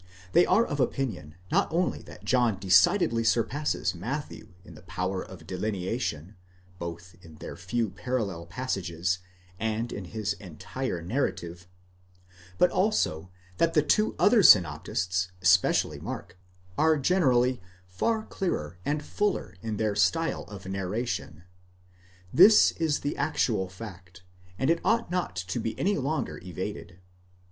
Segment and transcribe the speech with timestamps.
[0.31, 5.45] They are of opinion, not only that John decidedly surpasses Matthew in the power of
[5.45, 6.35] delineation,
[6.79, 9.19] both in their few parallel passages
[9.59, 11.67] and in his entire narrative,
[12.57, 16.35] but also that the two other synoptists, especially Mark,
[16.79, 21.43] are generally far clearer and fuller in their style of narration.*
[22.33, 24.23] This.is the actual fact,
[24.57, 26.99] and it ought not to be any longer evaded.